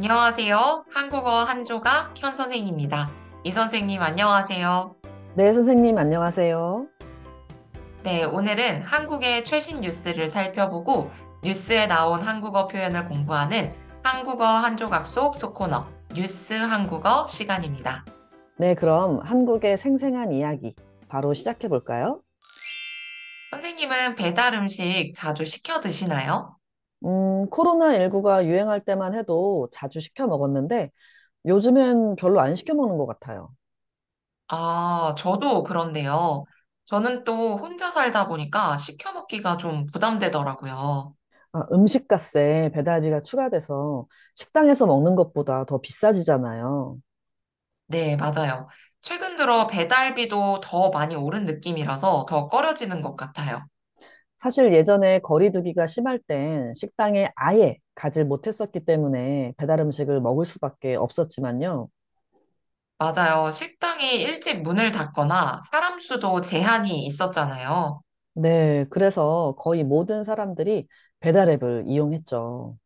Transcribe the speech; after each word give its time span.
안녕하세요. 0.00 0.84
한국어 0.92 1.44
한조각 1.44 2.12
현 2.18 2.34
선생입니다. 2.34 3.10
이 3.44 3.50
선생님 3.50 4.02
안녕하세요. 4.02 4.94
네, 5.36 5.54
선생님, 5.54 5.96
안녕하세요. 5.96 6.86
네, 8.04 8.24
오늘은 8.24 8.82
한국의 8.82 9.46
최신 9.46 9.80
뉴스를 9.80 10.28
살펴보고 10.28 11.10
뉴스에 11.42 11.86
나온 11.86 12.20
한국어 12.20 12.66
표현을 12.66 13.08
공부하는 13.08 13.72
한국어 14.02 14.44
한조각 14.46 15.06
속 15.06 15.34
소코너 15.34 15.86
뉴스 16.14 16.52
한국어 16.52 17.26
시간입니다. 17.26 18.04
네, 18.58 18.74
그럼 18.74 19.20
한국의 19.24 19.78
생생한 19.78 20.30
이야기 20.30 20.74
바로 21.08 21.32
시작해 21.32 21.68
볼까요? 21.68 22.20
선생님은 23.50 24.16
배달 24.16 24.52
음식 24.52 25.14
자주 25.14 25.46
시켜 25.46 25.80
드시나요? 25.80 26.55
음, 27.04 27.48
코로나19가 27.50 28.46
유행할 28.46 28.84
때만 28.84 29.14
해도 29.14 29.68
자주 29.72 30.00
시켜 30.00 30.26
먹었는데 30.26 30.90
요즘엔 31.46 32.16
별로 32.16 32.40
안 32.40 32.54
시켜 32.54 32.74
먹는 32.74 32.98
것 32.98 33.06
같아요. 33.06 33.50
아, 34.48 35.14
저도 35.18 35.62
그런데요. 35.62 36.44
저는 36.84 37.24
또 37.24 37.56
혼자 37.58 37.90
살다 37.90 38.28
보니까 38.28 38.76
시켜 38.76 39.12
먹기가 39.12 39.56
좀 39.56 39.86
부담되더라고요. 39.86 41.14
아, 41.52 41.66
음식값에 41.72 42.70
배달비가 42.74 43.20
추가돼서 43.20 44.06
식당에서 44.34 44.86
먹는 44.86 45.14
것보다 45.14 45.64
더 45.64 45.80
비싸지잖아요. 45.80 46.98
네, 47.88 48.16
맞아요. 48.16 48.68
최근 49.00 49.36
들어 49.36 49.66
배달비도 49.68 50.60
더 50.60 50.90
많이 50.90 51.14
오른 51.14 51.44
느낌이라서 51.44 52.26
더 52.28 52.48
꺼려지는 52.48 53.00
것 53.00 53.14
같아요. 53.16 53.64
사실 54.38 54.74
예전에 54.74 55.18
거리 55.20 55.50
두기가 55.50 55.86
심할 55.86 56.18
땐 56.20 56.72
식당에 56.74 57.30
아예 57.36 57.78
가질 57.94 58.24
못했었기 58.26 58.84
때문에 58.84 59.54
배달 59.56 59.80
음식을 59.80 60.20
먹을 60.20 60.44
수밖에 60.44 60.94
없었지만요. 60.96 61.88
맞아요. 62.98 63.52
식당이 63.52 64.16
일찍 64.22 64.60
문을 64.62 64.90
닫거나 64.92 65.60
사람 65.70 65.98
수도 66.00 66.40
제한이 66.42 67.04
있었잖아요. 67.06 68.00
네, 68.34 68.84
그래서 68.90 69.54
거의 69.58 69.82
모든 69.84 70.22
사람들이 70.24 70.86
배달 71.20 71.48
앱을 71.48 71.84
이용했죠. 71.88 72.76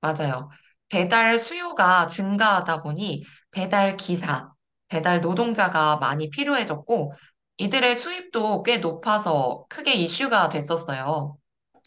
맞아요. 0.00 0.50
배달 0.88 1.38
수요가 1.38 2.06
증가하다 2.06 2.82
보니 2.82 3.24
배달 3.50 3.96
기사, 3.96 4.50
배달 4.88 5.20
노동자가 5.20 5.96
많이 5.98 6.30
필요해졌고, 6.30 7.12
이들의 7.60 7.94
수입도 7.94 8.62
꽤 8.62 8.78
높아서 8.78 9.66
크게 9.68 9.92
이슈가 9.92 10.48
됐었어요. 10.48 11.36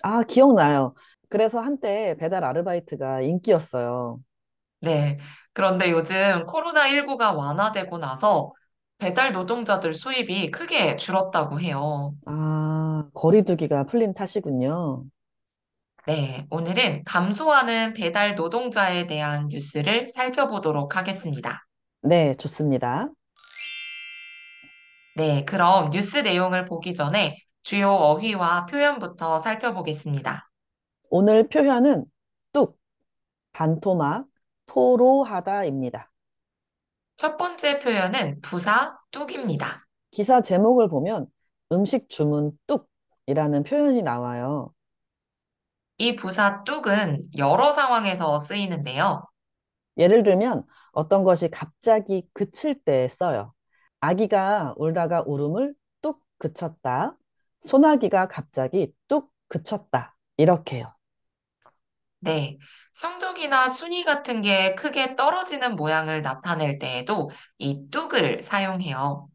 아, 0.03 0.21
기억나요. 0.21 0.93
그래서 1.29 1.59
한때 1.61 2.15
배달 2.19 2.43
아르바이트가 2.43 3.21
인기였어요. 3.21 4.19
네. 4.81 5.17
그런데 5.51 5.89
요즘 5.89 6.45
코로나19가 6.45 7.35
완화되고 7.35 7.97
나서 7.97 8.51
배달 8.99 9.33
노동자들 9.33 9.95
수입이 9.95 10.51
크게 10.51 10.95
줄었다고 10.95 11.59
해요. 11.59 12.13
아, 12.27 13.05
거리두기가 13.15 13.85
풀린 13.85 14.13
탓이군요. 14.13 15.05
네. 16.05 16.45
오늘은 16.51 17.03
감소하는 17.05 17.93
배달 17.93 18.35
노동자에 18.35 19.07
대한 19.07 19.47
뉴스를 19.47 20.07
살펴보도록 20.09 20.95
하겠습니다. 20.95 21.65
네, 22.03 22.35
좋습니다. 22.35 23.09
네. 25.15 25.45
그럼 25.45 25.89
뉴스 25.89 26.17
내용을 26.17 26.65
보기 26.65 26.93
전에 26.93 27.37
주요 27.61 27.91
어휘와 27.91 28.65
표현부터 28.65 29.39
살펴보겠습니다. 29.39 30.49
오늘 31.09 31.47
표현은 31.47 32.05
뚝, 32.51 32.79
반토막, 33.53 34.25
토로하다입니다. 34.65 36.11
첫 37.15 37.37
번째 37.37 37.79
표현은 37.79 38.41
부사 38.41 38.97
뚝입니다. 39.11 39.85
기사 40.09 40.41
제목을 40.41 40.87
보면 40.87 41.27
음식 41.71 42.09
주문 42.09 42.51
뚝이라는 42.65 43.63
표현이 43.63 44.01
나와요. 44.01 44.73
이 45.99 46.15
부사 46.15 46.63
뚝은 46.63 47.29
여러 47.37 47.71
상황에서 47.71 48.39
쓰이는데요. 48.39 49.23
예를 49.97 50.23
들면 50.23 50.63
어떤 50.91 51.23
것이 51.23 51.49
갑자기 51.49 52.27
그칠 52.33 52.83
때 52.83 53.07
써요. 53.07 53.53
아기가 54.03 54.73
울다가 54.75 55.23
울음을 55.25 55.73
뚝 56.01 56.21
그쳤다. 56.37 57.15
소나기가 57.61 58.27
갑자기 58.27 58.93
뚝 59.07 59.31
그쳤다. 59.47 60.17
이렇게요. 60.35 60.93
네. 62.19 62.57
성적이나 62.91 63.69
순위 63.69 64.03
같은 64.03 64.41
게 64.41 64.75
크게 64.75 65.15
떨어지는 65.15 65.77
모양을 65.77 66.21
나타낼 66.21 66.79
때에도 66.79 67.29
이 67.59 67.89
뚝을 67.89 68.43
사용해요. 68.43 69.29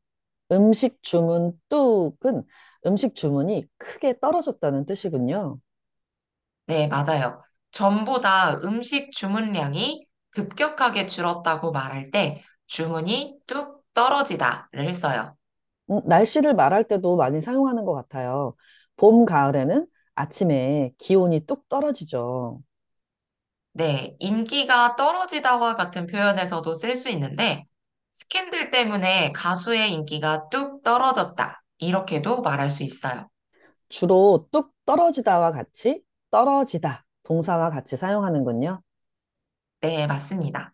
음식 0.53 1.03
주문 1.03 1.59
뚝은 1.71 2.45
음식 2.84 3.15
주문이 3.15 3.67
크게 3.78 4.19
떨어졌다는 4.21 4.84
뜻이군요. 4.84 5.59
네, 6.67 6.87
맞아요. 6.89 7.43
전보다 7.71 8.59
음식 8.65 9.12
주문량이 9.12 10.07
급격하게 10.31 11.07
줄었다고 11.07 11.73
말할 11.73 12.11
때 12.11 12.45
주문이 12.67 13.39
뚝 13.47 13.78
떨어지다를 13.98 14.94
써요. 14.94 15.36
음, 15.91 16.00
날씨를 16.04 16.54
말할 16.54 16.86
때도 16.86 17.16
많이 17.16 17.41
사용하는 17.41 17.84
것 17.84 17.94
같아요. 17.94 18.54
봄, 18.97 19.25
가을에는 19.25 19.86
아침에 20.14 20.92
기온이 20.98 21.41
뚝 21.47 21.69
떨어지죠. 21.69 22.60
네, 23.72 24.16
인기가 24.20 24.97
떨어지다와 24.97 25.75
같은 25.75 26.06
표현에서도 26.06 26.75
쓸 26.75 26.97
수 26.97 27.09
있는데 27.10 27.64
스캔들 28.10 28.70
때문에 28.70 29.32
가수의 29.32 29.92
인기가 29.92 30.48
뚝 30.48 30.82
떨어졌다. 30.82 31.62
이렇게도 31.78 32.42
말할 32.42 32.70
수 32.70 32.82
있어요. 32.82 33.28
주로 33.88 34.48
뚝 34.53 34.75
떨어지다와 34.84 35.53
같이 35.53 36.03
떨어지다 36.30 37.04
동사와 37.22 37.70
같이 37.70 37.97
사용하는군요. 37.97 38.82
네, 39.80 40.06
맞습니다. 40.06 40.72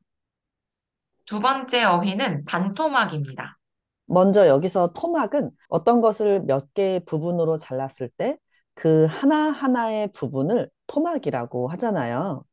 두 1.26 1.40
번째 1.40 1.84
어휘는 1.84 2.44
반토막입니다. 2.44 3.58
먼저 4.06 4.46
여기서 4.46 4.92
토막은 4.94 5.50
어떤 5.68 6.00
것을 6.00 6.42
몇 6.42 6.72
개의 6.74 7.04
부분으로 7.04 7.56
잘랐을 7.56 8.08
때 8.10 8.36
그 8.76 9.04
하나하나의 9.08 10.10
부분을 10.10 10.68
토막이라고 10.88 11.68
하잖아요. 11.68 12.44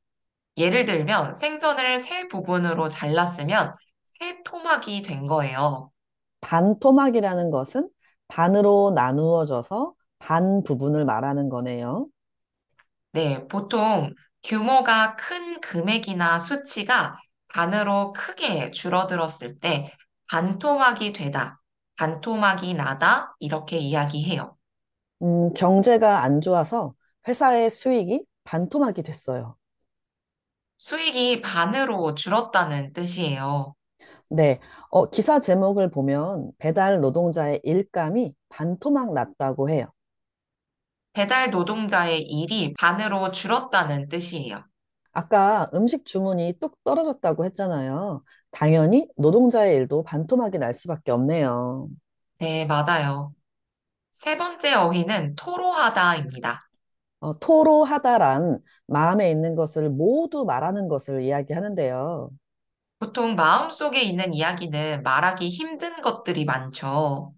예를 0.58 0.86
들면 0.86 1.36
생선을 1.36 2.00
세 2.00 2.28
부분으로 2.28 2.90
잘랐으면 2.90 3.76
세 4.04 4.42
토막이 4.44 5.02
된 5.02 5.26
거예요. 5.28 5.92
반토막이라는 6.42 7.50
것은 7.52 7.90
반으로 8.28 8.92
나누어져서 8.96 9.94
반 10.20 10.64
부분을 10.64 11.06
말하는 11.06 11.50
거네요. 11.50 12.08
네, 13.14 13.46
보통 13.48 14.14
규모가 14.44 15.16
큰 15.16 15.60
금액이나 15.62 16.40
수치가 16.40 17.18
반으로 17.54 18.14
크게 18.14 18.72
줄어들었을 18.72 19.60
때 19.60 19.94
반토막이 20.30 21.14
되다, 21.14 21.62
반토막이 21.98 22.74
나다, 22.76 23.36
이렇게 23.40 23.78
이야기해요. 23.78 24.58
음, 25.22 25.54
경제가 25.54 26.24
안 26.24 26.42
좋아서 26.42 26.96
회사의 27.28 27.70
수익이 27.70 28.26
반토막이 28.44 29.04
됐어요. 29.04 29.56
수익이 30.80 31.40
반으로 31.40 32.14
줄었다는 32.14 32.92
뜻이에요. 32.92 33.74
네, 34.30 34.60
어, 34.90 35.10
기사 35.10 35.40
제목을 35.40 35.90
보면 35.92 36.52
배달 36.58 37.02
노동자의 37.02 37.60
일감이 37.64 38.34
반토막 38.50 39.14
났다고 39.14 39.70
해요. 39.70 39.88
배달 41.14 41.52
노동자의 41.52 42.22
일이 42.22 42.74
반으로 42.78 43.32
줄었다는 43.32 44.10
뜻이에요. 44.10 44.66
아까 45.14 45.70
음식 45.74 46.06
주문이 46.06 46.54
뚝 46.60 46.82
떨어졌다고 46.84 47.46
했잖아요. 47.46 48.24
당연히 48.52 49.08
노동자의 49.18 49.78
일도 49.78 50.04
반토막이 50.04 50.58
날 50.58 50.74
수밖에 50.74 51.12
없네요. 51.12 51.90
네, 52.40 52.66
맞아요. 52.66 53.34
세 54.12 54.38
번째 54.38 54.74
어휘는 54.76 55.36
토로하다입니다. 55.36 56.62
어, 57.20 57.38
토로하다란 57.40 58.60
마음에 58.88 59.30
있는 59.32 59.56
것을 59.56 59.90
모두 59.90 60.44
말하는 60.46 60.88
것을 60.88 61.22
이야기하는데요. 61.24 62.32
보통 63.00 63.36
마음속에 63.36 64.02
있는 64.02 64.34
이야기는 64.34 65.04
말하기 65.04 65.50
힘든 65.50 66.02
것들이 66.02 66.46
많죠. 66.46 67.34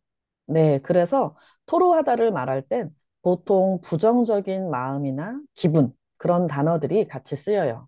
네, 0.45 0.79
그래서 0.79 1.35
토로하다를 1.65 2.31
말할 2.31 2.61
땐 2.67 2.93
보통 3.21 3.79
부정적인 3.81 4.69
마음이나 4.69 5.39
기분, 5.55 5.93
그런 6.23 6.47
단어들이 6.47 7.05
같이 7.09 7.35
쓰여요. 7.35 7.85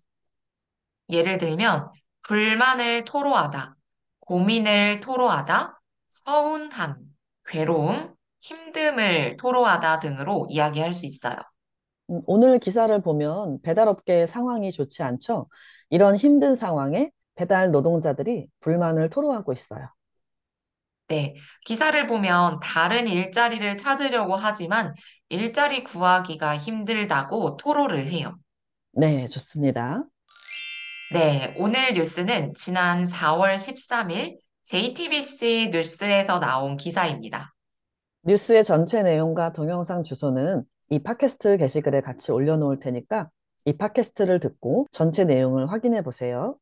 예를 1.10 1.38
들면, 1.38 1.90
불만을 2.28 3.06
토로하다, 3.06 3.78
고민을 4.20 5.00
토로하다, 5.00 5.80
서운함, 6.10 6.98
괴로움, 7.46 8.14
힘듦을 8.42 9.38
토로하다 9.38 10.00
등으로 10.00 10.48
이야기할 10.50 10.94
수 10.94 11.06
있어요. 11.06 11.38
음, 12.10 12.24
오늘 12.26 12.60
기사를 12.60 13.02
보면 13.02 13.62
배달업계의 13.62 14.28
상황이 14.28 14.70
좋지 14.70 15.02
않죠? 15.02 15.48
이런 15.90 16.18
힘든 16.18 16.58
상황에 16.58 17.12
배달 17.36 17.72
노동자들이 17.72 18.50
불만을 18.60 19.10
토로하고 19.10 19.54
있어요. 19.54 19.88
네, 21.07 21.36
기사를 21.66 22.07
보면 22.07 22.60
다른 22.62 23.07
일자리를 23.07 23.78
찾으려고 23.78 24.36
하지만 24.36 24.94
일자리 25.30 25.84
구하기가 25.84 26.57
힘들다고 26.57 27.57
토로를 27.57 28.07
해요. 28.07 28.36
네, 28.92 29.28
좋습니다. 29.28 30.04
네, 31.13 31.54
오늘 31.57 31.94
뉴스는 31.94 32.54
지난 32.56 33.04
4월 33.04 33.56
13일 33.56 34.38
JTBC 34.63 35.69
뉴스에서 35.72 36.40
나온 36.40 36.75
기사입니다. 36.75 37.54
뉴스의 38.24 38.63
전체 38.63 39.04
내용과 39.04 39.54
동영상 39.54 40.04
주소는 40.04 40.63
이 40.90 41.00
팟캐스트 41.00 41.58
게시글에 41.58 42.01
같이 42.01 42.31
올려놓을 42.31 42.80
테니까 42.80 43.30
이 43.66 43.78
팟캐스트를 43.78 44.40
듣고 44.40 44.88
전체 44.92 45.24
내용을 45.24 45.72
확인해 45.72 46.01
보세요. 46.01 46.58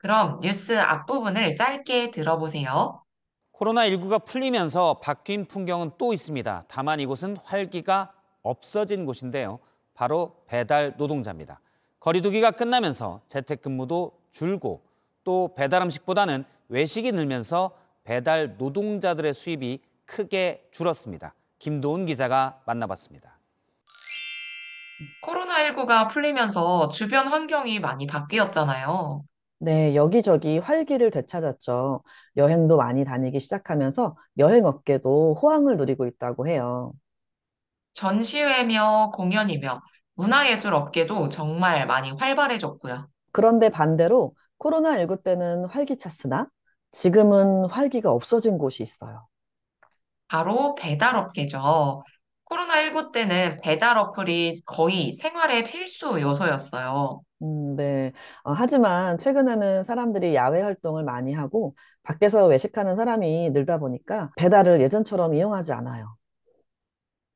그럼 0.00 0.38
뉴스 0.40 0.78
앞부분을 0.78 1.56
짧게 1.56 2.10
들어보세요. 2.10 3.02
코로나19가 3.52 4.24
풀리면서 4.24 5.00
바뀐 5.00 5.44
풍경은 5.46 5.92
또 5.98 6.14
있습니다. 6.14 6.64
다만 6.68 7.00
이곳은 7.00 7.36
활기가 7.44 8.10
없어진 8.42 9.04
곳인데요. 9.04 9.58
바로 9.92 10.42
배달 10.46 10.94
노동자입니다. 10.96 11.60
거리두기가 12.00 12.52
끝나면서 12.52 13.20
재택근무도 13.28 14.18
줄고 14.32 14.82
또 15.22 15.54
배달 15.54 15.82
음식보다는 15.82 16.44
외식이 16.68 17.12
늘면서 17.12 17.72
배달 18.02 18.56
노동자들의 18.56 19.34
수입이 19.34 19.80
크게 20.06 20.66
줄었습니다. 20.72 21.34
김도훈 21.58 22.06
기자가 22.06 22.58
만나봤습니다. 22.64 23.38
코로나19가 25.22 26.08
풀리면서 26.08 26.88
주변 26.88 27.28
환경이 27.28 27.80
많이 27.80 28.06
바뀌었잖아요. 28.06 29.24
네, 29.62 29.94
여기저기 29.94 30.58
활기를 30.58 31.10
되찾았죠. 31.10 32.02
여행도 32.36 32.76
많이 32.78 33.04
다니기 33.04 33.40
시작하면서 33.40 34.16
여행업계도 34.38 35.34
호황을 35.34 35.76
누리고 35.76 36.06
있다고 36.06 36.46
해요. 36.48 36.92
전시회며 37.92 39.10
공연이며 39.14 39.80
문화예술 40.14 40.74
업계도 40.74 41.28
정말 41.28 41.86
많이 41.86 42.10
활발해졌고요. 42.10 43.08
그런데 43.32 43.68
반대로 43.70 44.34
코로나19 44.58 45.22
때는 45.22 45.64
활기찼으나 45.66 46.48
지금은 46.90 47.66
활기가 47.66 48.10
없어진 48.12 48.58
곳이 48.58 48.82
있어요. 48.82 49.26
바로 50.28 50.74
배달 50.76 51.16
업계죠. 51.16 52.02
코로나19 52.50 53.12
때는 53.12 53.60
배달 53.62 53.96
어플이 53.96 54.60
거의 54.66 55.12
생활의 55.14 55.64
필수 55.64 56.20
요소였어요. 56.20 57.22
음, 57.42 57.74
네. 57.76 58.12
어, 58.44 58.52
하지만 58.52 59.16
최근에는 59.18 59.82
사람들이 59.84 60.34
야외 60.34 60.60
활동을 60.60 61.04
많이 61.04 61.32
하고 61.32 61.74
밖에서 62.02 62.46
외식하는 62.46 62.96
사람이 62.96 63.50
늘다 63.50 63.78
보니까 63.78 64.30
배달을 64.36 64.80
예전처럼 64.82 65.34
이용하지 65.34 65.72
않아요. 65.72 66.16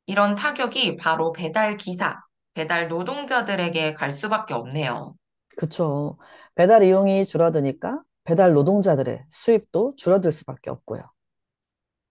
이런 0.07 0.35
타격이 0.35 0.97
바로 0.97 1.31
배달 1.33 1.77
기사, 1.77 2.23
배달 2.55 2.89
노동자들에게 2.89 3.93
갈 3.93 4.11
수밖에 4.11 4.55
없네요. 4.55 5.15
그쵸. 5.57 6.19
배달 6.55 6.83
이용이 6.83 7.25
줄어드니까 7.25 8.03
배달 8.25 8.53
노동자들의 8.55 9.25
수입도 9.29 9.95
줄어들 9.97 10.33
수밖에 10.33 10.71
없고요. 10.71 11.03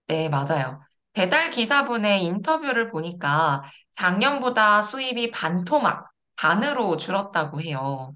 네, 0.06 0.28
맞아요. 0.28 0.84
배달 1.14 1.50
기사분의 1.50 2.24
인터뷰를 2.24 2.90
보니까 2.90 3.62
작년보다 3.92 4.82
수입이 4.82 5.30
반토막, 5.30 6.10
반으로 6.36 6.96
줄었다고 6.98 7.60
해요. 7.62 8.14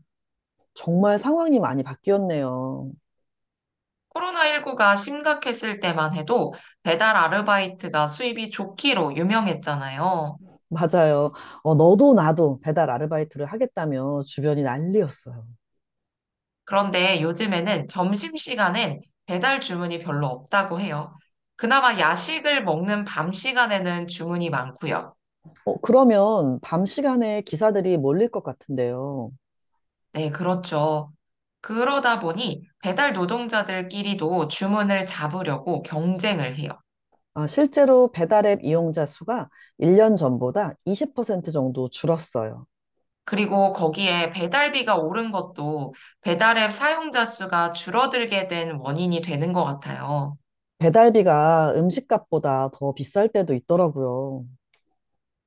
정말 0.75 1.19
상황이 1.19 1.59
많이 1.61 1.83
바뀌었네요. 1.83 2.91
코로나19가 4.11 4.95
심각했을 4.97 5.81
때만 5.81 6.13
해도 6.15 6.55
배달 6.85 7.17
아르바이트가 7.17 8.07
수입이 8.07 8.51
좋기로 8.51 9.17
유명했잖아요. 9.17 10.39
맞아요. 10.69 11.33
어, 11.63 11.75
너도 11.75 12.15
나도 12.15 12.61
배달 12.61 12.91
아르바이트를 12.91 13.47
하겠다며 13.47 14.23
주변이 14.27 14.63
난리였어요. 14.63 15.45
그런데 16.65 17.21
요즘에는 17.23 17.89
점심시간엔 17.89 19.01
배달 19.27 19.61
주문이 19.61 19.99
별로 20.01 20.27
없다고 20.29 20.81
해요. 20.81 21.17
그나마 21.59 21.99
야식을 21.99 22.65
먹는 22.65 23.05
밤 23.05 23.35
시간에는 23.35 24.07
주문이 24.07 24.49
많고요. 24.49 25.15
어, 25.65 25.81
그러면 25.81 26.59
밤 26.63 26.87
시간에 26.87 27.43
기사들이 27.43 27.97
몰릴 27.99 28.31
것 28.31 28.43
같은데요. 28.43 29.31
네, 30.13 30.31
그렇죠. 30.31 31.13
그러다 31.61 32.21
보니 32.21 32.63
배달 32.81 33.13
노동자들끼리도 33.13 34.49
주문을 34.49 35.07
잡으려고 35.07 35.83
경쟁을 35.83 36.57
해요. 36.57 36.71
아, 37.35 37.47
실제로 37.47 38.11
배달앱 38.11 38.65
이용자 38.65 39.07
수가 39.07 39.49
1년 39.79 40.17
전보다 40.17 40.75
20% 40.85 41.53
정도 41.53 41.89
줄었어요. 41.89 42.67
그리고 43.25 43.73
거기에 43.73 44.31
배달비가 44.31 44.97
오른 44.97 45.31
것도 45.31 45.95
배달앱 46.23 46.73
사용자 46.73 47.25
수가 47.27 47.73
줄어들게 47.75 48.49
된 48.49 48.73
원인이 48.77 49.21
되는 49.21 49.53
것 49.53 49.65
같아요. 49.65 50.37
배달비가 50.79 51.75
음식값보다 51.77 52.71
더 52.73 52.93
비쌀 52.95 53.29
때도 53.29 53.55
있더라고요. 53.55 54.45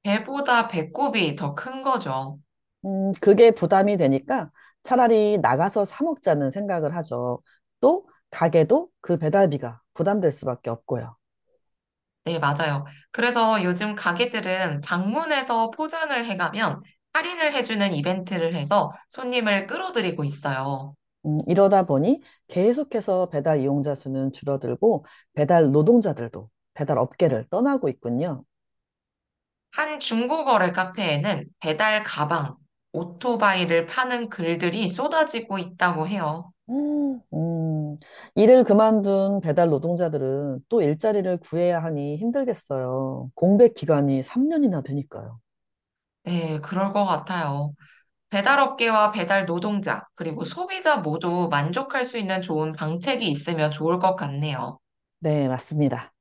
배보다 0.03 0.67
배꼽이 0.67 1.35
더 1.35 1.55
큰 1.55 1.81
거죠. 1.81 2.39
음, 2.85 3.11
그게 3.21 3.51
부담이 3.51 3.97
되니까 3.97 4.51
차라리 4.83 5.37
나가서 5.37 5.85
사 5.85 6.03
먹자는 6.03 6.51
생각을 6.51 6.95
하죠. 6.95 7.41
또 7.79 8.07
가게도 8.31 8.89
그 9.01 9.17
배달비가 9.17 9.81
부담될 9.93 10.31
수밖에 10.31 10.69
없고요. 10.69 11.15
네, 12.23 12.37
맞아요. 12.37 12.85
그래서 13.11 13.63
요즘 13.63 13.95
가게들은 13.95 14.81
방문해서 14.81 15.71
포장을 15.71 16.23
해가면 16.25 16.81
할인을 17.13 17.53
해주는 17.53 17.93
이벤트를 17.93 18.53
해서 18.53 18.91
손님을 19.09 19.65
끌어들이고 19.67 20.23
있어요. 20.23 20.95
음, 21.25 21.39
이러다 21.47 21.85
보니 21.85 22.21
계속해서 22.47 23.29
배달 23.29 23.61
이용자 23.61 23.95
수는 23.95 24.31
줄어들고 24.31 25.05
배달 25.33 25.71
노동자들도 25.71 26.49
배달 26.73 26.97
업계를 26.97 27.45
떠나고 27.49 27.89
있군요. 27.89 28.43
한 29.71 29.99
중고거래 29.99 30.71
카페에는 30.71 31.45
배달 31.59 32.03
가방, 32.03 32.55
오토바이를 32.93 33.85
파는 33.85 34.29
글들이 34.29 34.87
쏟아지고 34.89 35.57
있다고 35.59 36.07
해요. 36.07 36.51
음, 36.69 37.19
음, 37.33 37.97
일을 38.35 38.63
그만둔 38.63 39.41
배달 39.41 39.69
노동자들은 39.69 40.61
또 40.69 40.81
일자리를 40.81 41.37
구해야 41.39 41.79
하니 41.83 42.15
힘들겠어요. 42.15 43.29
공백 43.35 43.73
기간이 43.73 44.23
3년이나 44.23 44.81
되니까요. 44.81 45.39
네, 46.23 46.59
그럴 46.61 46.91
것 46.91 47.05
같아요. 47.05 47.73
배달업계와 48.31 49.11
배달 49.11 49.45
노동자, 49.45 50.07
그리고 50.15 50.45
소비자 50.45 50.97
모두 50.97 51.49
만족할 51.51 52.05
수 52.05 52.17
있는 52.17 52.41
좋은 52.41 52.71
방책이 52.71 53.27
있으면 53.27 53.71
좋을 53.71 53.99
것 53.99 54.15
같네요. 54.15 54.79
네, 55.19 55.47
맞습니다. 55.47 56.13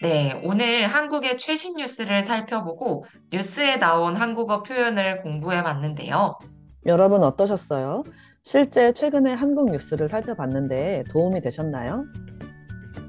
네, 0.00 0.40
오늘 0.42 0.86
한국의 0.86 1.36
최신 1.36 1.76
뉴스를 1.76 2.22
살펴보고 2.22 3.04
뉴스에 3.30 3.76
나온 3.76 4.16
한국어 4.16 4.62
표현을 4.62 5.22
공부해 5.22 5.62
봤는데요. 5.62 6.38
여러분 6.86 7.22
어떠셨어요? 7.22 8.02
실제 8.44 8.92
최근에 8.92 9.34
한국 9.34 9.70
뉴스를 9.70 10.08
살펴봤는데 10.08 11.04
도움이 11.10 11.40
되셨나요? 11.40 12.04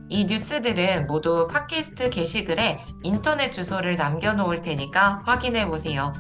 이 0.10 0.26
뉴스들은 0.26 1.08
모두 1.08 1.48
팟캐스트 1.48 2.12
게시글에 2.12 2.80
인터넷 3.04 3.52
주소를 3.52 3.96
남겨놓을 3.96 4.62
테니까 4.62 5.24
확인해 5.26 5.68
보세요. 5.68 6.14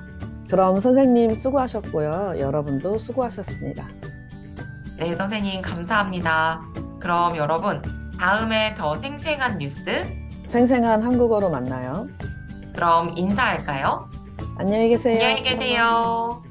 그럼 0.53 0.79
선생님 0.79 1.33
수고하셨고요. 1.33 2.35
여러분도 2.37 2.99
수고하셨습니다. 2.99 3.87
네, 4.97 5.15
선생님 5.15 5.63
감사합니다. 5.63 6.61
그럼 6.99 7.35
여러분, 7.37 7.81
다음에 8.19 8.75
더 8.75 8.95
생생한 8.95 9.57
뉴스, 9.57 10.05
생생한 10.45 11.01
한국어로 11.01 11.49
만나요. 11.49 12.07
그럼 12.71 13.13
인사할까요? 13.17 14.07
안녕히 14.59 14.89
계세요. 14.89 15.15
안녕히 15.15 15.41
계세요. 15.41 16.43